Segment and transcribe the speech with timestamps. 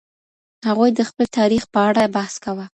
[0.67, 2.65] هغوی د خپل تاريخ په اړه بحث کاوه.